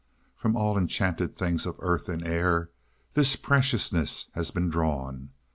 "From 0.35 0.55
all 0.55 0.79
enchanted 0.79 1.35
things 1.35 1.67
of 1.67 1.75
earth 1.77 2.09
and 2.09 2.25
air, 2.25 2.71
this 3.13 3.35
preciousness 3.35 4.31
has 4.33 4.49
been 4.49 4.71
drawn. 4.71 5.29